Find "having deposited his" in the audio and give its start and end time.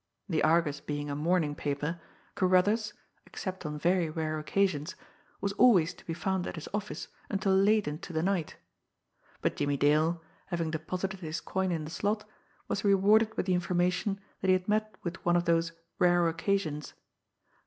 10.47-11.39